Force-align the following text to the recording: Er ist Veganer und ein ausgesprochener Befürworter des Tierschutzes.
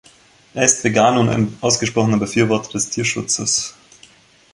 Er 0.55 0.65
ist 0.65 0.83
Veganer 0.83 1.19
und 1.19 1.29
ein 1.29 1.55
ausgesprochener 1.61 2.17
Befürworter 2.17 2.71
des 2.71 2.89
Tierschutzes. 2.89 3.75